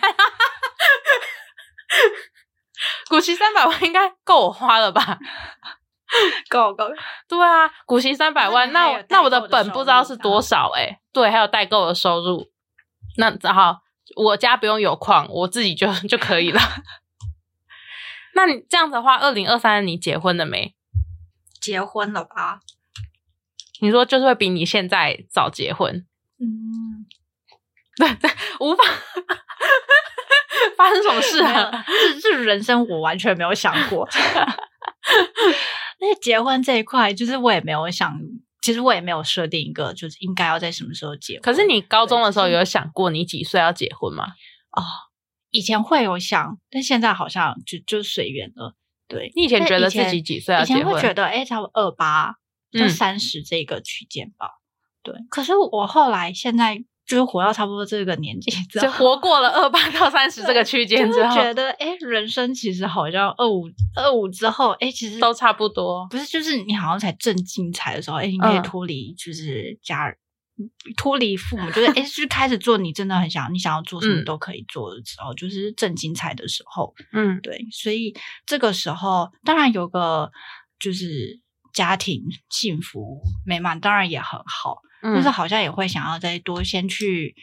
[3.07, 5.19] 股息三百万应该够我花了吧？
[6.49, 6.89] 够够，
[7.27, 12.49] 对啊，股息三百万，那那我的本不知道是多少哎，对，还有代购的收入，
[13.17, 13.77] 那然后
[14.15, 16.59] 我家不用有矿，我自己就就可以了。
[18.35, 20.75] 那你这样子的话，二零二三你结婚了没？
[21.61, 22.61] 结婚了吧？
[23.81, 26.05] 你说就是会比你现在早结婚？
[26.39, 27.05] 嗯，
[27.97, 28.83] 对对，无法
[30.77, 31.85] 发生什么事啊？
[32.21, 34.07] 这这人生我完全没有想过。
[35.99, 38.19] 那结婚这一块，就是我也没有想，
[38.61, 41.41] 其实我也没有设定一个，就是应该要在什么时候结婚。
[41.41, 44.25] 可是你高中的时候有想过你几岁要结婚吗？
[44.71, 44.83] 哦，
[45.49, 48.75] 以前会有想，但现在好像就就随缘了。
[49.07, 50.81] 对你以前觉得自己几岁要结婚？
[50.81, 52.35] 以前会觉得哎，差不多二八
[52.71, 54.47] 到三十这个区间吧。
[55.03, 56.83] 对，可是我后来现在。
[57.09, 66.07] 就是活到差不多这个年纪，就活过了 二八到三十这个区间之后，觉得哎，人生其实好像二五二五之后，哎，其实都差不多。
[66.11, 70.15] 不是，就是你好像才正精彩的时候，哎，你可以脱离，就是家人，
[70.97, 76.93] 脱离父母，就是哎， 就开始做你真的很想，你想要做什么都可以做的时候，就是正精彩的时候。
[77.11, 80.29] 嗯，对，所以这个时候当然有个
[80.79, 81.39] 就是
[81.73, 84.81] 家庭幸福美满，当然也很好。
[85.01, 87.35] 就是好像也会想要再多先去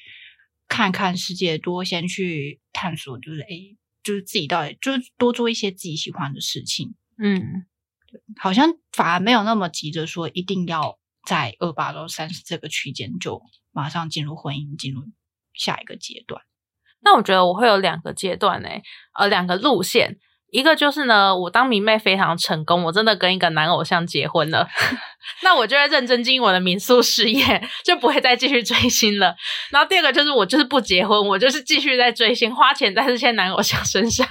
[0.69, 6.95] 看看世界，多先去探索，就是诶，就是自己到底就是多做一些自己喜欢的事情。
[7.19, 7.67] 嗯，
[8.39, 13.41] 好像反而没有那么急着说一定要在二八到三十这个区间就
[13.73, 15.03] 马上进入婚姻，进入
[15.55, 16.43] 下一个阶段。
[17.01, 18.69] 那我觉得我会有两个阶段呢，
[19.19, 20.19] 呃，两个路线。
[20.53, 24.69] 一个就是呢，我当迷妹非常成功，我真的跟一个男偶像结婚了，
[25.43, 29.35] 那我就会认真经营我的民宿事业，就不会再继续追星了。
[29.71, 34.27] 然后第二个就是我就是不结婚，我就是继续在追星，花钱在这些男偶像身上。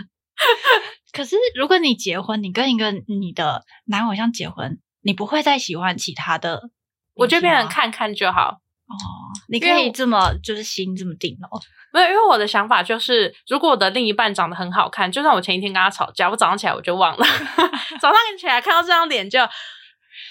[1.14, 6.64] 可是如果你结婚，你跟一个你的男偶像结婚，你不会再喜欢其他的，
[7.14, 8.60] 我就变成看看就好。
[8.88, 8.94] 哦，
[9.50, 11.60] 你可以这么就是心这么定哦。
[11.92, 17.26] 没有，因为我的想法就是，如果我的另一半长得很好看，就算我前一天跟他吵架，我早上起来我就忘了，
[18.00, 19.40] 早上起来看到这张脸就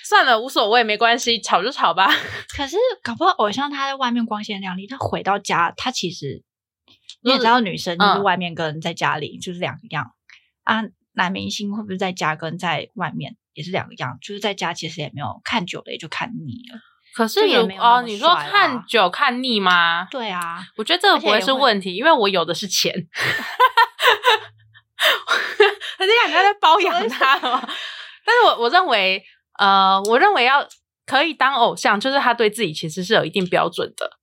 [0.05, 2.09] 算了，无所谓，没关系，吵就吵吧。
[2.57, 6.43] 可是搞不好偶像他在外面光鲜亮丽，他回到家，他其实
[7.23, 10.13] 你也知道，女生就是外面跟在家里就是两个样
[10.65, 10.83] 啊。
[11.17, 14.19] 男明星会不会在家跟在外面也是两个样？
[14.21, 16.81] 就是在家其实也没有看久了也就看腻了。
[17.15, 20.09] 可是有哦，你说看久看腻吗？
[20.11, 22.93] 对啊，我觉得这个不会是问题，因为我有的是钱。
[25.99, 27.61] 很厉害，他在包养他哦。
[28.27, 29.23] 但是我我认为，
[29.59, 30.67] 呃，我认为要
[31.07, 34.19] 可以当偶像，就是他对自己其实是有一定标准的，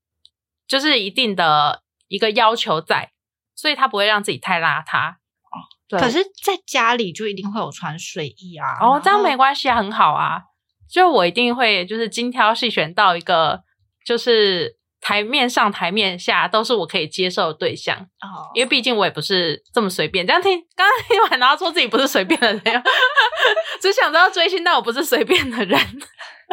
[0.67, 3.11] 就是一定的一个要求在，
[3.55, 5.11] 所以他不会让自己太邋遢。
[5.11, 5.55] 哦，
[5.87, 5.99] 对。
[5.99, 8.77] 可是在家里就一定会有穿睡衣啊。
[8.81, 10.41] 哦，这样没关系啊，很好啊。
[10.89, 13.63] 就我一定会就是精挑细选到一个，
[14.05, 20.25] 就是台面上台面下都是我可以接受的对象哦，因为毕竟我也不是这么随便。
[20.25, 22.63] 这样听刚刚听完，然后说自己不是随便的人，
[23.81, 25.79] 只想着要追星，但我不是随便的人，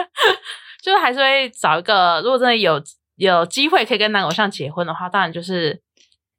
[0.83, 2.23] 就是还是会找一个。
[2.25, 2.83] 如果真的有
[3.17, 5.83] 有机会可以跟男偶像结婚的话，当然就是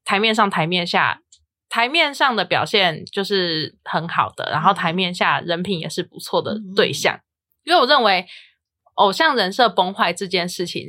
[0.04, 1.22] 台面上台面下，
[1.70, 7.20] 台面上的表现就是很好的，然后台面下人品也是不错的对象。
[7.64, 8.26] 因为我认为
[8.96, 10.88] 偶像人设崩坏这件事情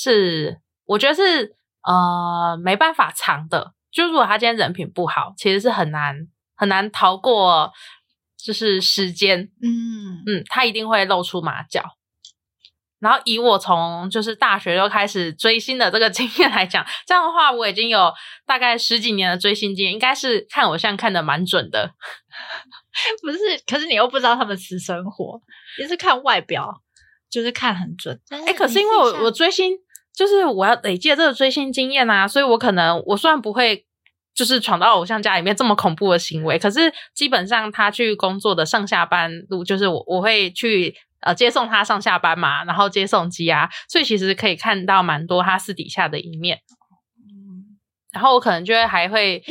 [0.00, 3.72] 是，我觉得是呃没办法藏的。
[3.90, 6.14] 就如果他今天人品不好，其实是很难
[6.54, 7.72] 很难逃过
[8.36, 11.96] 就是时间，嗯嗯，他一定会露出马脚。
[13.00, 18.12] 然后以我从就是大学就开始追星的这个 经验来讲，这样的话我已经有
[18.46, 21.92] 大概十几年的追星经验，应该是看偶像看的蛮准的。
[23.22, 25.40] 不是，可是你又不知道他们私生活，
[25.78, 26.72] 也是看外表，
[27.30, 28.20] 就是看很准。
[28.30, 29.72] 哎，可是因为我我追星，
[30.18, 33.86] 就是我要累积这个追星经验啊，所以我可能我虽然不会
[34.34, 46.58] 就是闯到偶像家里面这么恐怖的行为，可是基本上他去工作的上下班路，就是我我会去呃接送他上下班嘛，然后接送机啊，所以其实可以看到蛮多他私底下的一面。
[47.18, 47.78] 嗯
[48.10, 49.44] 然后我可能就会还会，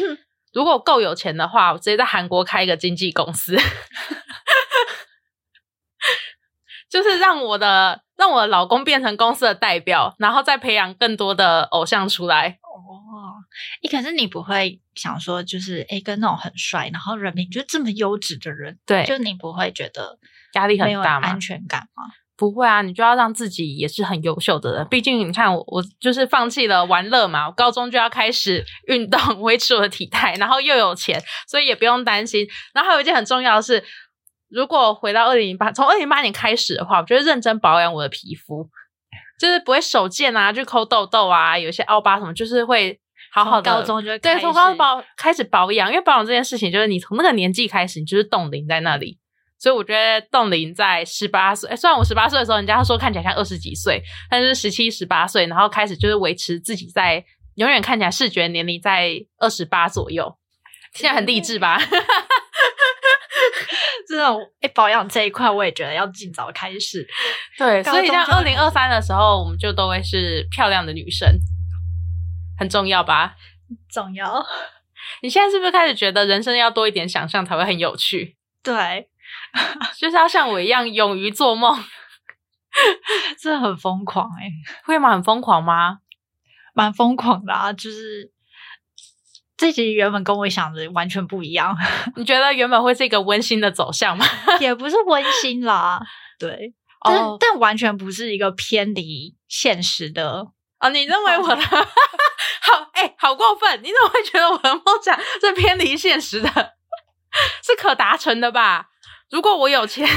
[0.51, 3.55] 如果够有钱的话，我直接在韩国开一个经纪公司，
[6.97, 12.57] 就是让我的让我的老公变成公司的代表，然后再培养更多的偶像出来。
[12.63, 13.37] 哦，
[13.83, 20.17] 哎，可是你不会想说，就是哎，跟那种很帅，然后人品就这么优质的人，对，就你不会觉得
[20.53, 21.27] 压力很大吗？
[21.27, 22.05] 安全感吗？
[22.35, 24.87] 不会啊，你就要让自己也是很优秀的人。
[24.89, 32.47] 毕竟你看我，我就是放弃了玩乐嘛，我高中就要开始运动， 维持我的体态，然后又有钱，所以也不用担心。
[32.73, 33.83] 然后还有一件很重要的是，
[34.49, 38.69] 如果回到二零零八，从二零零八年开始的话，我觉得认真保养我的皮肤，
[39.39, 42.99] 就是不会手贱啊，去抠痘痘啊，有些凹疤什么，就是会
[43.31, 43.71] 好好的。
[43.71, 49.19] 高中就会对，从高中保开始保养，因为保养这件事情，就是你从那个年纪开始，你就是冻龄在那里。
[49.59, 57.25] 所以我觉得冻龄在十八岁，诶虽然我十八岁的时候，人家说看起来像二十几岁，但是十七、十八岁，然后开始就是维持自己在
[57.55, 60.37] 永远看起来视觉年龄在二十八左右，
[60.93, 61.81] 现在很励志吧？
[64.07, 67.05] 这种哎保养这一块，我也觉得要尽早开始。
[67.57, 71.27] 对，所以像二零二三的时候，我们就都会是漂亮的女生，
[72.57, 73.35] 很重要吧？
[73.91, 74.45] 重要，
[75.21, 78.37] 你现在是不是开始觉得人生要多一点想象才会很有趣？
[78.63, 79.09] 对，
[79.97, 81.77] 就是要像我一样勇于做梦，
[83.41, 84.49] 真的很疯狂哎、
[84.85, 85.11] 会吗？
[85.11, 85.99] 很疯狂吗？
[86.73, 87.73] 蛮疯狂的啊！
[87.73, 88.31] 就是
[89.57, 91.75] 这集原本跟我想的完全不一样，
[92.15, 94.25] 你觉得原本会是一个温馨的走向吗？
[94.61, 95.99] 也不是温馨啦，
[96.39, 100.47] 对，但、哦但完全不是一个偏离现实的。
[100.79, 103.79] 哦，你认为我的好哎、好过分？
[103.83, 106.49] 你怎么会觉得我的梦想是偏离现实的？
[107.63, 108.87] 是可达成的吧？
[109.31, 110.07] 如果我有钱，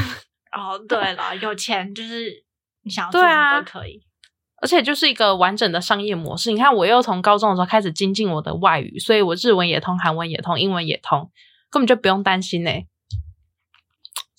[0.52, 2.44] 哦，对了，有钱就是
[2.82, 4.02] 你想要做什么都可以。
[4.60, 6.52] 而且就是一个完整的商业模式。
[6.52, 11.30] 你看，我又从高中的时候开始精进我的外语，所以我日文也通，韩文也通，英文也通，
[11.70, 12.70] 根本就不用担心呢、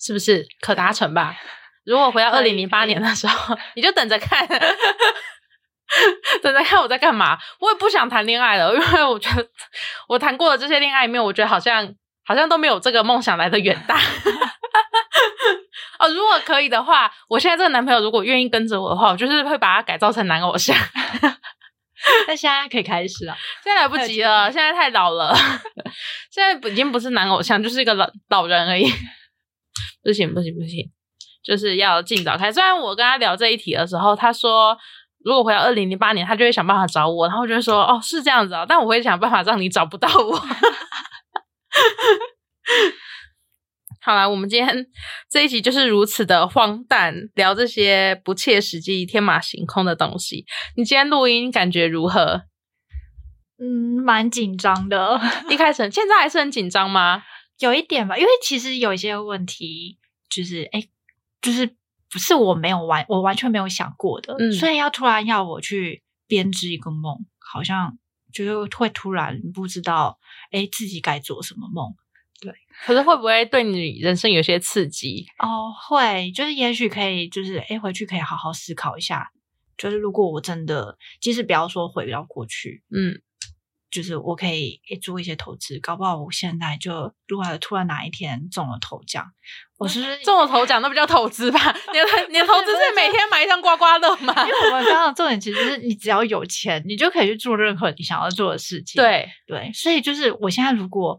[0.00, 1.36] 是不是可达成吧？
[1.84, 4.46] 如果回到二零零八年的时候，你就等着看，
[6.40, 7.36] 等着看我在干嘛。
[7.58, 9.48] 我也不想谈恋爱了，因为我觉得
[10.08, 11.92] 我谈过的这些恋爱里面，我觉得好像
[12.24, 13.98] 好像都没有这个梦想来的远大。
[16.02, 20.76] 哦，如果可以的话，我现在这个男朋友如果愿意跟着我的话，我就是会把他改造成男偶像。
[22.26, 25.32] 那现在可以开始了，现在来不及了，现在太老了，
[26.32, 28.84] 现在已经不是男偶像，就是一个老老人而已。
[30.02, 30.84] 不行不行不行，
[31.44, 32.50] 就是要尽早开。
[32.50, 34.76] 虽然我跟他聊这一题的时候，他说
[35.24, 40.36] 如果回到二零零八年，他就会想办法找我，然后我就会说哦是这样子哦，但我会想办法让你找不到我。
[44.04, 44.86] 好啦，我们今天
[45.30, 50.44] 这一集就是如此的荒诞，聊这些不切实际、天马行空的东西。
[50.76, 52.42] 你今天录音感觉如何？
[53.58, 57.22] 嗯，蛮紧张的， 一开始现在还是很紧张吗？
[57.60, 59.98] 有一点吧，因为其实有一些问题
[60.28, 60.82] 就是哎，
[61.40, 61.64] 就是
[62.10, 67.96] 不是我没有完，我完全没有想过的，嗯所以要突然要我去编织一个梦，好像
[68.32, 70.18] 就是会突然不知道
[70.50, 71.94] 哎自己该做什么梦。
[72.84, 75.26] 可是会不会对你人生有些刺激？
[75.38, 79.30] 哦，会，就是也许可以，就是哎，回去可以好好思考一下。
[79.78, 83.20] 就是如果我真的，即使不要说回到过去，嗯，
[83.90, 89.24] 就是我可以诶做一些投资，搞不好我现在就如果突然哪一天中了头奖，
[89.78, 91.58] 我是不是中了头奖那不叫投资吧？
[91.92, 94.34] 你的你的投资是每天买一张刮刮乐吗？
[94.46, 99.02] 因为我们刚刚的重点其实是你只要有钱，你就可以去做任何你想要做的事情。
[99.02, 101.18] 对，对，所以就是我现在如果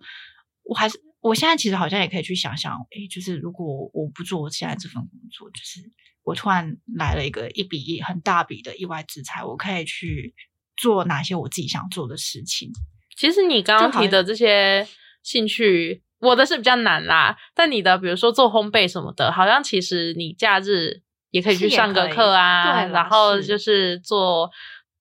[0.64, 5.80] 我还是我现在其实好像也可以去想想，诶，就是如果我不做我现在这份工作，就是
[6.24, 10.36] 我突然来了一个一笔很大笔的意外之财，我可以去
[10.76, 12.70] 做哪些我自己想做的事情。
[13.16, 14.86] 其实你刚刚提的这些
[15.24, 17.38] 兴趣，我的是比较难啦。
[17.56, 21.02] 但你的，比如说做烘焙什么的，好像其实你假日
[21.32, 24.52] 也可以去上个课啊，对然后就是做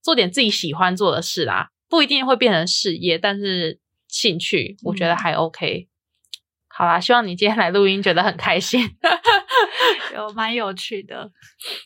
[0.00, 5.88] 做点自己喜欢做的事啦，不一定会变成事业，但是兴趣我觉得嗯还 OK。
[6.74, 8.80] 好啦，希望你今天来录音觉得很开心，
[10.16, 11.30] 有蛮有趣的。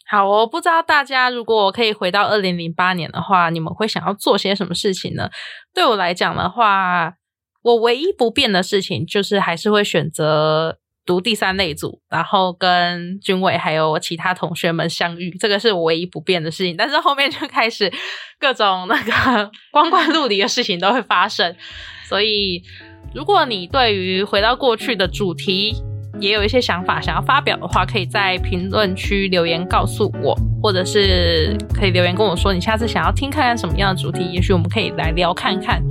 [0.09, 5.29] 好，我不知道大家如果我可以回到二零零八年的话，你们会想要做些什么事情呢？
[5.75, 7.15] 对我来讲的话，
[7.63, 16.77] 我唯一不变的事情就是还是会选择读第三类组，然后跟军委还有其他同学们相遇，这个是我唯一不变的事情。
[16.77, 17.93] 但是后面就开始
[18.39, 21.57] 各种那个 光怪陆离的事情都会发生，
[22.09, 22.63] 所以。
[23.17, 25.75] 如果你对于回到过去的主题
[26.21, 35.83] 也有一些想法想要发表的话，可以在评论区留言告诉我，或者是可以留言跟我说你下次想要听看看什么样的主题，也许我们可以来聊看看。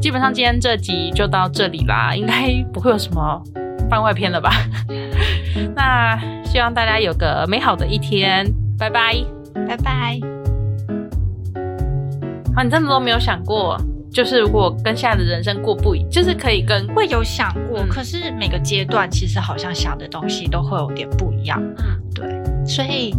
[0.00, 3.40] 基本上今天这集就到这里啦，应该不会有什么
[3.88, 4.50] 番外篇了吧？
[5.76, 8.44] 那希望大家有个美好的一天，
[8.76, 9.14] 拜拜，
[9.54, 10.18] 拜拜。
[12.56, 13.80] 好，你真的都没有想过？
[14.18, 21.62] 就是如果跟现在的人生过不一，就是可以跟会有想过，可是每个阶段其实好像想的东西都会有点不一样。
[21.62, 22.26] 嗯，对。
[22.66, 23.14] 所以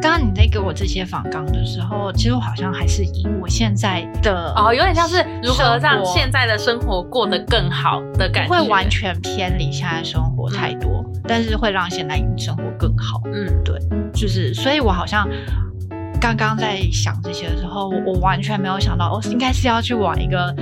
[0.00, 13.20] 刚刚你在给我这些访纲的时候，其实我好像还是以我现在的哦，有点像是如何让现在的生活过得更好的感觉，会完全偏离现在生活太多，但是会让现在生活更好。
[13.24, 13.76] 嗯，对，
[14.12, 15.28] 就是所以我好像。
[16.24, 20.56] 刚刚在想这些的时候，我完全没有想到，我应该是要去往一个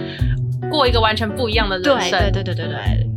[0.69, 2.11] 过一个完全不一样的人生。
[2.11, 3.12] 对对对对对对。